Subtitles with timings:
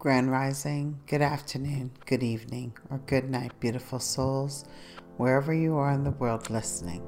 [0.00, 4.64] Grand Rising, good afternoon, good evening, or good night, beautiful souls,
[5.16, 7.02] wherever you are in the world listening.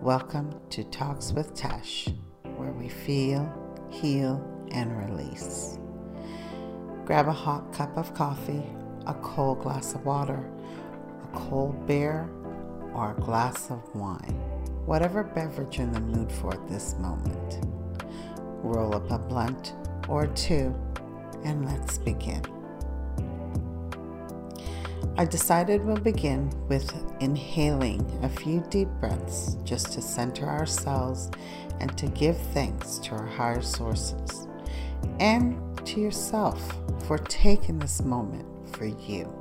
[0.00, 2.08] Welcome to Talks with Tash,
[2.56, 3.46] where we feel,
[3.90, 5.78] heal, and release.
[7.04, 8.64] Grab a hot cup of coffee,
[9.06, 10.50] a cold glass of water,
[11.24, 12.26] a cold beer,
[12.94, 14.40] or a glass of wine,
[14.86, 17.66] whatever beverage you're in the mood for at this moment.
[18.62, 19.74] Roll up a blunt
[20.08, 20.74] or two
[21.44, 22.42] and let's begin.
[25.16, 31.30] I decided we'll begin with inhaling a few deep breaths just to center ourselves
[31.78, 34.48] and to give thanks to our higher sources
[35.20, 36.60] and to yourself
[37.06, 39.32] for taking this moment for you.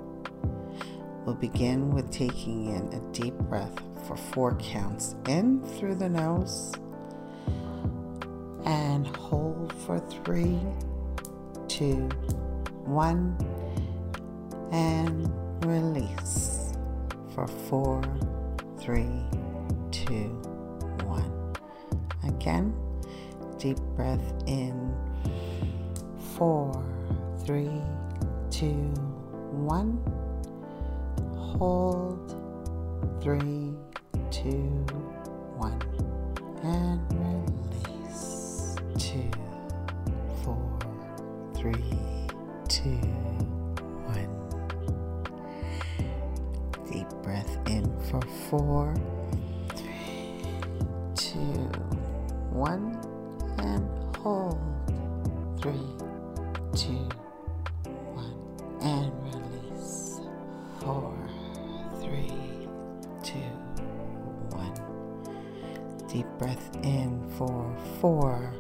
[1.26, 6.74] We'll begin with taking in a deep breath for four counts in through the nose
[8.66, 10.60] and hold for three
[11.74, 12.08] two,
[12.86, 13.36] one,
[14.72, 15.28] and
[15.66, 16.74] release
[17.34, 18.00] for four,
[18.78, 19.10] three,
[19.90, 20.30] two,
[21.04, 21.56] one.
[22.28, 22.76] Again,
[23.58, 24.96] deep breath in.
[26.38, 26.86] Four,
[27.44, 27.82] three,
[28.52, 28.94] two,
[29.50, 29.98] one.
[31.58, 32.40] Hold.
[33.24, 33.74] Three,
[34.30, 34.86] two,
[35.58, 35.82] one,
[36.62, 38.76] and release.
[39.00, 39.43] Two
[41.64, 42.28] three,
[42.68, 43.00] two,
[44.04, 44.28] one.
[46.92, 48.20] Deep breath in for
[48.50, 48.94] four,
[49.74, 50.44] three,
[51.16, 51.72] two,
[52.52, 53.00] one,
[53.60, 54.60] and hold.
[55.62, 55.88] Three,
[56.76, 57.08] two,
[58.12, 58.36] one,
[58.82, 60.20] and release.
[60.82, 61.16] Four,
[62.02, 62.68] three,
[63.24, 63.40] two,
[64.52, 64.74] one.
[66.10, 68.53] Deep breath in for four,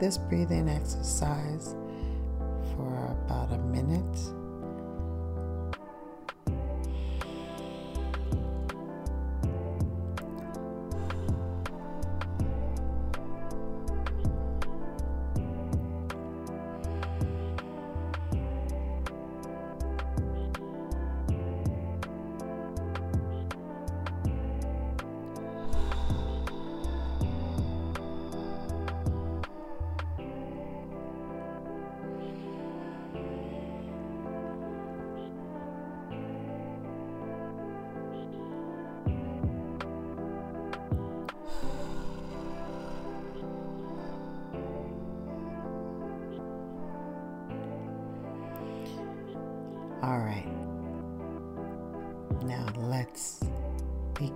[0.00, 1.74] this breathing exercise
[2.74, 4.39] for about a minute.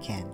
[0.04, 0.30] Begin.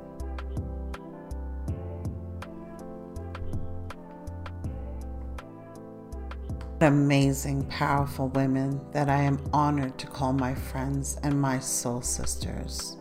[6.81, 12.97] Amazing, powerful women that I am honored to call my friends and my soul sisters.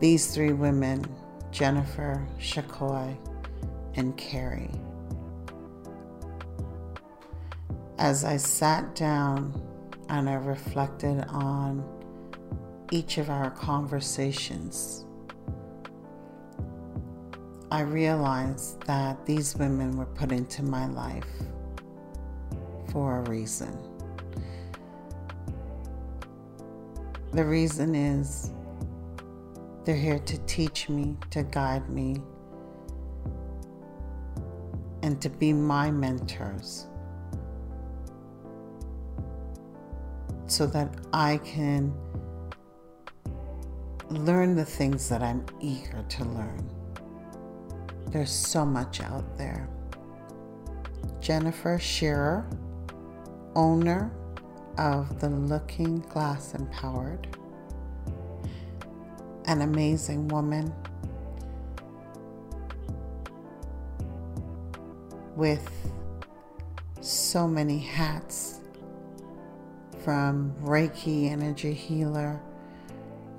[0.00, 1.04] These three women,
[1.50, 3.16] Jennifer, Shakoy,
[3.94, 4.70] and Carrie.
[7.98, 9.60] As I sat down
[10.08, 11.97] and I reflected on
[12.90, 15.04] each of our conversations,
[17.70, 21.26] I realized that these women were put into my life
[22.92, 23.76] for a reason.
[27.32, 28.52] The reason is
[29.84, 32.16] they're here to teach me, to guide me,
[35.02, 36.86] and to be my mentors.
[40.48, 41.94] so that I can
[44.10, 46.70] learn the things that I'm eager to learn.
[48.06, 49.68] There's so much out there.
[51.20, 52.48] Jennifer Shearer,
[53.54, 54.10] owner
[54.78, 57.36] of the Looking Glass Empowered,
[59.44, 60.72] an amazing woman
[65.36, 65.70] with
[67.00, 68.60] so many hats
[70.02, 72.40] from Reiki energy healer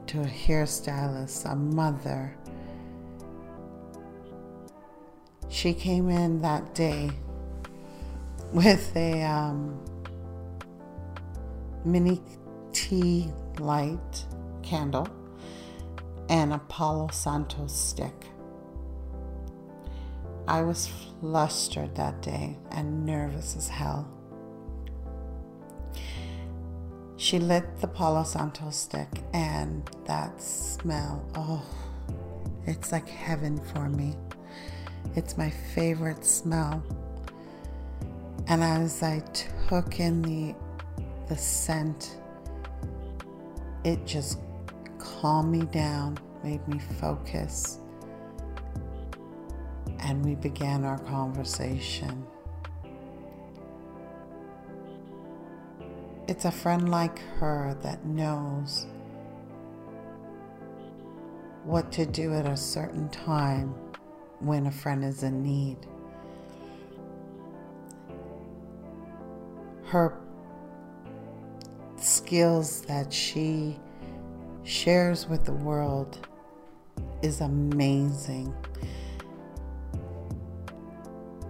[0.09, 2.35] to a hairstylist, a mother.
[5.49, 7.11] She came in that day
[8.51, 9.79] with a um,
[11.85, 12.23] mini
[12.73, 14.25] tea light
[14.63, 15.07] candle
[16.27, 18.25] and a Palo Santo stick.
[20.47, 20.89] I was
[21.19, 24.09] flustered that day and nervous as hell.
[27.19, 31.61] She lit the Palo Santo stick, and that smell, oh,
[32.65, 34.15] it's like heaven for me.
[35.17, 36.81] It's my favorite smell.
[38.47, 39.21] And as I
[39.67, 40.55] took in the
[41.27, 42.15] the scent,
[43.83, 44.39] it just
[44.97, 47.79] calmed me down, made me focus,
[49.99, 52.25] and we began our conversation.
[56.29, 58.85] It's a friend like her that knows
[61.63, 63.73] what to do at a certain time
[64.37, 65.77] when a friend is in need.
[69.85, 70.19] Her
[71.97, 73.79] skills that she
[74.61, 76.27] shares with the world
[77.23, 78.53] is amazing.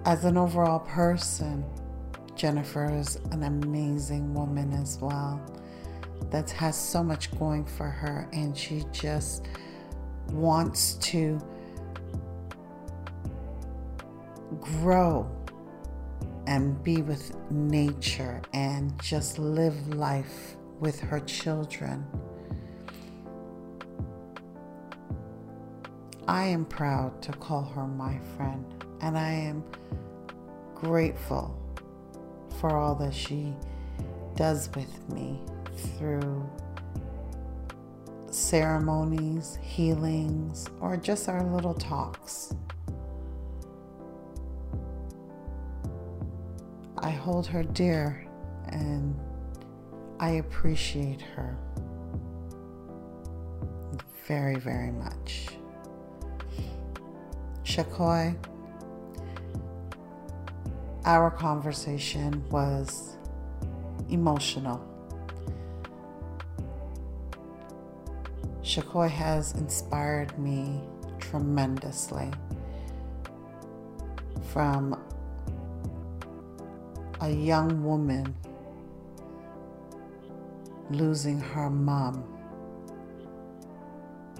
[0.05, 1.65] As an overall person,
[2.39, 5.41] Jennifer is an amazing woman as well
[6.31, 9.45] that has so much going for her and she just
[10.31, 11.37] wants to
[14.61, 15.29] grow
[16.47, 22.07] and be with nature and just live life with her children.
[26.25, 28.65] I am proud to call her my friend
[29.01, 29.61] and I am
[30.73, 31.59] grateful
[32.59, 33.53] for all that she
[34.35, 35.39] does with me
[35.97, 36.47] through
[38.29, 42.53] ceremonies, healings, or just our little talks.
[46.97, 48.27] I hold her dear
[48.67, 49.17] and
[50.19, 51.57] I appreciate her
[54.27, 55.47] very, very much.
[57.63, 58.35] Shakoi,
[61.05, 63.17] our conversation was
[64.09, 64.85] emotional.
[68.61, 70.81] Shakoi has inspired me
[71.19, 72.31] tremendously
[74.51, 74.99] from
[77.21, 78.35] a young woman
[80.89, 82.23] losing her mom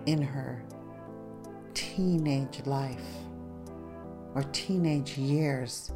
[0.06, 0.64] in her
[1.74, 3.06] teenage life
[4.36, 5.92] or teenage years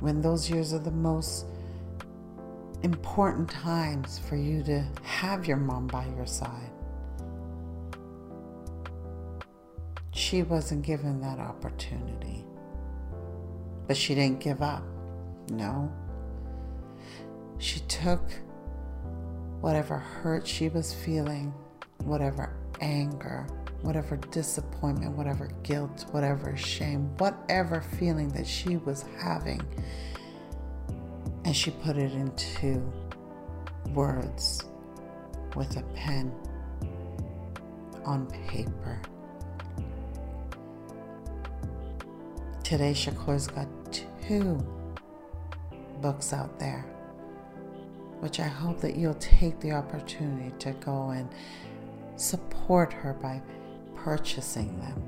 [0.00, 1.46] when those years are the most
[2.82, 6.70] important times for you to have your mom by your side.
[10.12, 12.44] She wasn't given that opportunity,
[13.86, 14.82] but she didn't give up.
[15.50, 15.92] No.
[17.58, 18.22] She took
[19.60, 21.52] whatever hurt she was feeling,
[21.98, 23.46] whatever anger,
[23.82, 29.60] whatever disappointment, whatever guilt, whatever shame, whatever feeling that she was having,
[31.44, 32.82] and she put it into
[33.94, 34.64] words
[35.56, 36.32] with a pen
[38.04, 39.00] on paper.
[42.62, 43.66] Today, Shakoi's got
[44.22, 44.64] two
[46.00, 46.84] books out there,
[48.20, 51.28] which I hope that you'll take the opportunity to go and
[52.16, 53.42] support her by
[54.04, 55.02] purchasing them.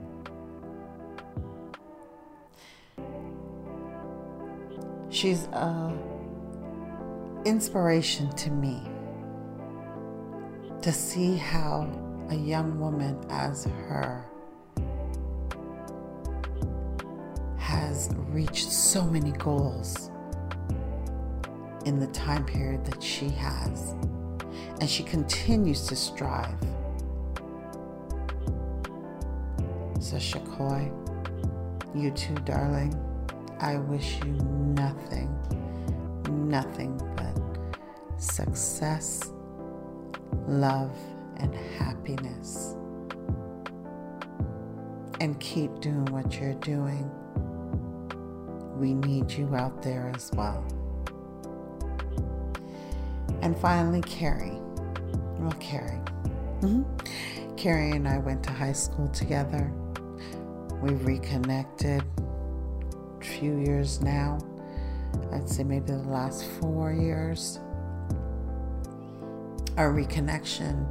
[5.11, 5.93] She's a
[7.45, 8.81] inspiration to me
[10.81, 11.91] to see how
[12.31, 14.25] a young woman as her
[17.57, 20.11] has reached so many goals
[21.85, 23.95] in the time period that she has.
[24.81, 26.55] And she continues to strive.
[30.17, 30.91] Shakoi,
[31.95, 32.95] you too, darling,
[33.61, 35.29] I wish you nothing,
[36.49, 39.31] nothing but success,
[40.47, 40.97] love,
[41.37, 42.77] and happiness.
[45.21, 47.11] And keep doing what you're doing.
[48.77, 50.65] We need you out there as well.
[53.43, 54.59] And finally, Carrie.
[55.39, 56.01] Well, Carrie.
[56.61, 57.55] Mm-hmm.
[57.57, 59.73] Carrie and I went to high school together.
[60.83, 62.03] We reconnected
[63.21, 64.39] a few years now.
[65.33, 67.61] I'd say maybe the last four years.
[69.77, 70.87] Our reconnection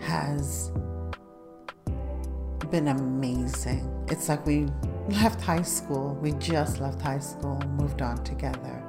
[0.00, 0.72] has
[2.70, 3.88] been amazing.
[4.08, 4.66] It's like we
[5.08, 8.82] left high school, we just left high school, moved on together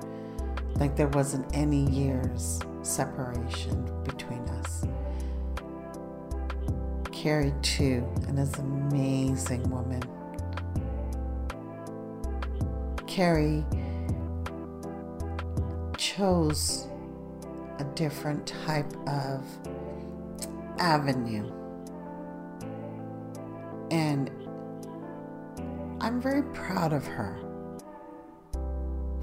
[0.80, 4.27] like there wasn't any years separation between
[7.28, 10.02] Carrie, too, and is an amazing woman
[13.06, 13.66] Carrie
[15.98, 16.88] chose
[17.80, 19.44] a different type of
[20.80, 21.52] avenue.
[23.92, 24.32] And
[26.00, 27.38] I'm very proud of her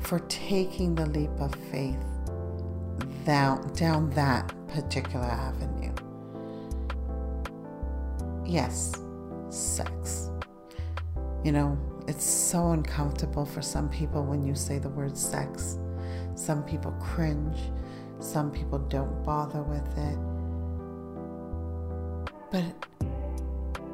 [0.00, 2.04] for taking the leap of faith
[3.25, 5.93] down, down that particular avenue.
[8.46, 8.92] Yes,
[9.48, 10.30] sex.
[11.42, 15.78] You know, it's so uncomfortable for some people when you say the word sex.
[16.34, 17.58] Some people cringe,
[18.18, 20.18] some people don't bother with it.
[22.50, 22.64] But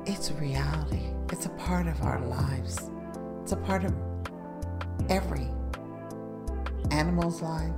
[0.07, 2.91] it's reality, it's a part of our lives,
[3.43, 3.95] it's a part of
[5.09, 5.49] every
[6.91, 7.73] animal's life.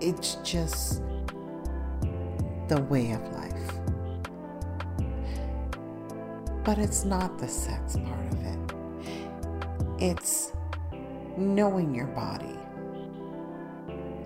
[0.00, 1.02] It's just
[2.68, 3.70] the way of life.
[6.64, 8.74] But it's not the sex part of it.
[9.98, 10.52] It's
[11.36, 12.56] knowing your body.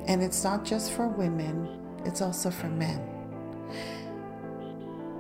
[0.07, 1.69] And it's not just for women,
[2.05, 3.01] it's also for men.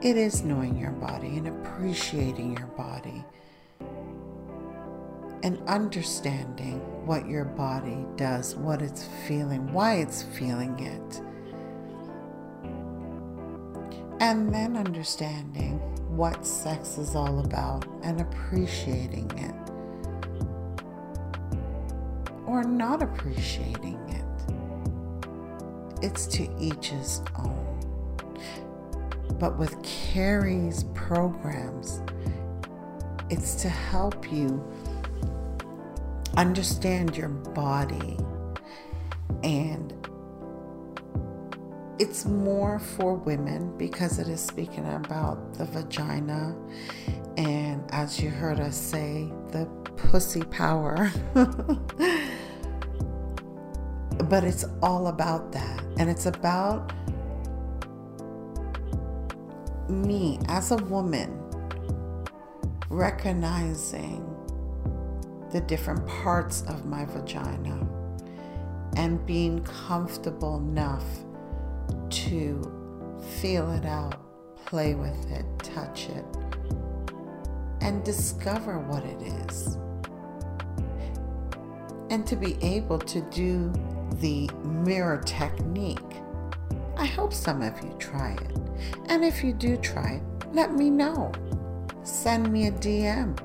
[0.00, 3.24] It is knowing your body and appreciating your body
[5.42, 11.20] and understanding what your body does, what it's feeling, why it's feeling it.
[14.20, 15.78] And then understanding
[16.16, 19.54] what sex is all about and appreciating it.
[22.46, 24.24] Or not appreciating it.
[26.04, 27.64] It's to each his own.
[29.38, 32.02] But with Carrie's programs,
[33.30, 34.64] it's to help you
[36.36, 38.16] understand your body
[39.42, 39.92] and
[41.98, 46.56] it's more for women because it is speaking about the vagina.
[47.36, 51.10] And as you heard us say the pussy power.
[54.28, 55.82] But it's all about that.
[55.98, 56.92] And it's about
[59.88, 61.40] me as a woman
[62.90, 64.24] recognizing
[65.50, 67.86] the different parts of my vagina
[68.96, 71.04] and being comfortable enough
[72.10, 74.20] to feel it out,
[74.66, 76.24] play with it, touch it,
[77.80, 79.76] and discover what it is.
[82.10, 83.72] And to be able to do
[84.14, 85.98] the mirror technique.
[86.96, 88.56] I hope some of you try it.
[89.06, 91.32] And if you do try it, let me know.
[92.02, 93.38] Send me a DM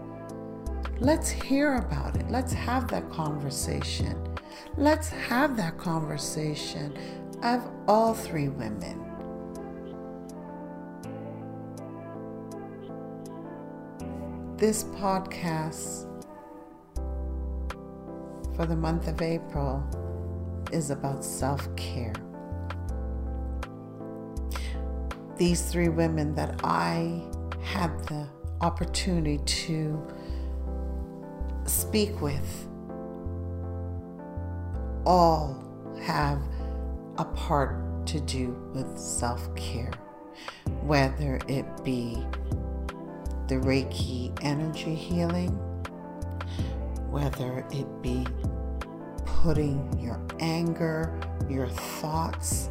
[1.03, 2.29] Let's hear about it.
[2.29, 4.15] Let's have that conversation.
[4.77, 6.97] Let's have that conversation
[7.43, 8.99] of all three women.
[14.57, 16.07] This podcast
[18.55, 19.83] for the month of April
[20.71, 22.13] is about self care.
[25.35, 27.23] These three women that I
[27.61, 28.29] had the
[28.61, 30.01] opportunity to
[31.65, 32.67] speak with
[35.05, 35.61] all
[36.01, 36.39] have
[37.17, 39.91] a part to do with self care,
[40.81, 42.25] whether it be
[43.47, 45.49] the Reiki energy healing,
[47.09, 48.25] whether it be
[49.25, 52.69] putting your anger, your thoughts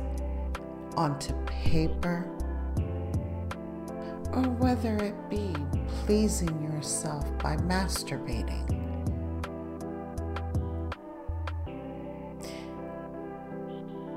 [0.97, 2.27] onto paper,
[4.33, 5.55] or whether it be
[6.05, 8.82] pleasing yourself by masturbating.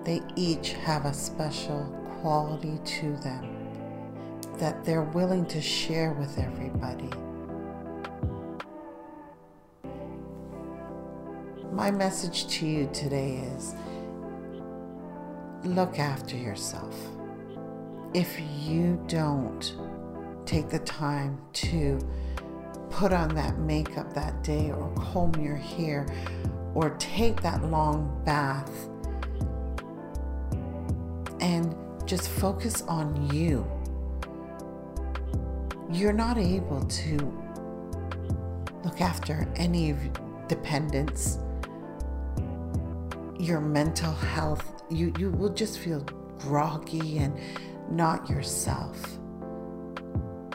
[0.06, 1.84] They each have a special
[2.22, 3.56] quality to them
[4.60, 7.10] that they're willing to share with everybody.
[11.72, 13.74] My message to you today is
[15.64, 16.96] look after yourself.
[18.14, 19.76] If you don't
[20.46, 22.00] take the time to
[22.92, 26.06] put on that makeup that day or comb your hair
[26.76, 28.88] or take that long bath
[31.46, 31.75] and
[32.08, 33.64] just focus on you.
[35.92, 37.18] You're not able to
[38.84, 39.96] look after any
[40.48, 41.38] dependents,
[43.38, 44.84] your mental health.
[44.90, 46.00] You, you will just feel
[46.40, 47.40] groggy and
[47.92, 49.00] not yourself.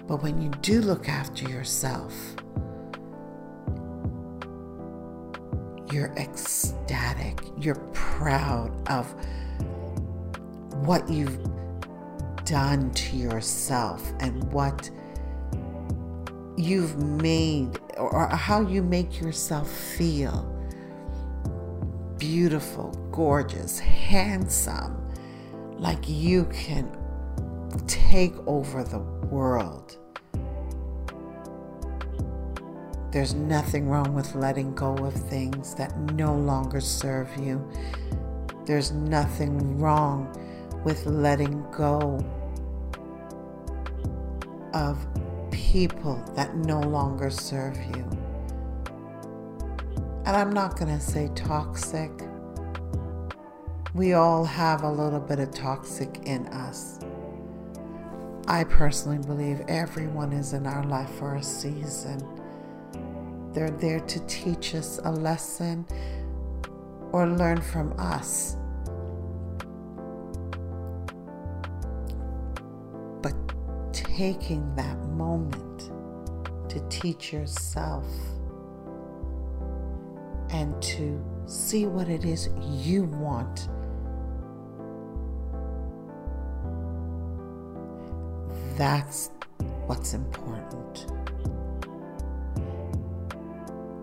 [0.09, 2.13] But when you do look after yourself,
[5.93, 9.15] you're ecstatic, you're proud of
[10.85, 11.39] what you've
[12.45, 14.91] done to yourself and what
[16.57, 20.47] you've made or how you make yourself feel
[22.19, 24.97] beautiful, gorgeous, handsome,
[25.79, 26.91] like you can
[27.87, 29.97] take over the world.
[33.11, 37.69] There's nothing wrong with letting go of things that no longer serve you.
[38.67, 40.33] There's nothing wrong
[40.85, 42.19] with letting go
[44.73, 44.99] of
[45.51, 48.09] people that no longer serve you.
[50.27, 52.11] And I'm not going to say toxic.
[53.95, 57.01] We all have a little bit of toxic in us.
[58.47, 62.21] I personally believe everyone is in our life for a season.
[63.53, 65.87] They're there to teach us a lesson
[67.13, 68.57] or learn from us.
[74.21, 75.91] Taking that moment
[76.69, 78.05] to teach yourself
[80.51, 82.51] and to see what it is
[82.85, 83.71] you want.
[88.77, 89.31] That's
[89.87, 91.07] what's important.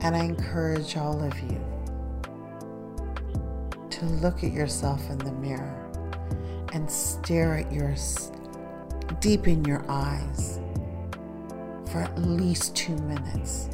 [0.01, 1.61] And I encourage all of you
[3.91, 5.91] to look at yourself in the mirror
[6.73, 7.91] and stare at your
[9.19, 10.59] deep in your eyes
[11.91, 13.69] for at least two minutes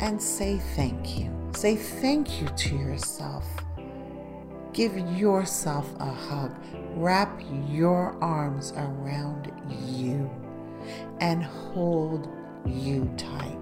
[0.00, 1.32] and say thank you.
[1.54, 3.44] Say thank you to yourself.
[4.72, 6.54] Give yourself a hug.
[6.94, 10.30] Wrap your arms around you
[11.20, 12.28] and hold
[12.66, 13.58] you tight.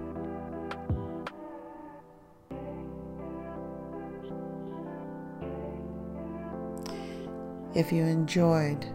[7.73, 8.85] If you enjoyed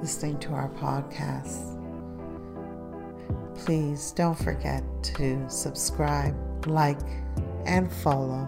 [0.00, 1.72] listening to our podcast,
[3.56, 6.36] please don't forget to subscribe,
[6.66, 7.00] like,
[7.64, 8.46] and follow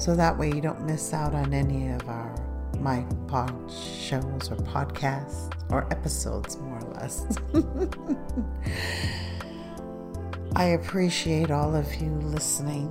[0.00, 2.34] so that way you don't miss out on any of our
[2.78, 7.26] my pod shows or podcasts or episodes more or less.
[10.56, 12.88] I appreciate all of you listening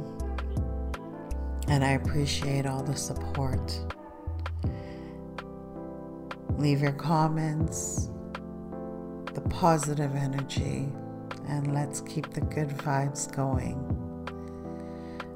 [1.68, 3.80] and I appreciate all the support
[6.60, 8.10] leave your comments,
[9.34, 10.90] the positive energy,
[11.48, 13.78] and let's keep the good vibes going.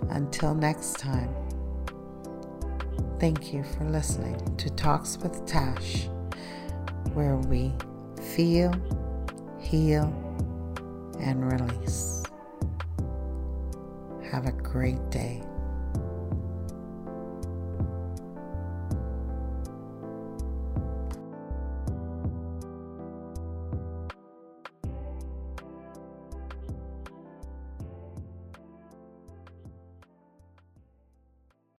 [0.09, 1.33] Until next time,
[3.19, 6.09] thank you for listening to Talks with Tash,
[7.13, 7.73] where we
[8.35, 8.73] feel,
[9.61, 10.03] heal,
[11.21, 12.21] and release.
[14.29, 15.41] Have a great day.